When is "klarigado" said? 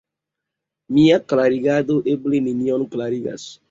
1.33-2.01